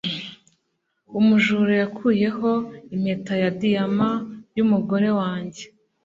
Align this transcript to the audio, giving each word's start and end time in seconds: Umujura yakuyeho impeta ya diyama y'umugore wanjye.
Umujura 1.19 1.73
yakuyeho 1.81 2.51
impeta 2.95 3.33
ya 3.41 3.49
diyama 3.59 4.09
y'umugore 4.57 5.09
wanjye. 5.19 5.63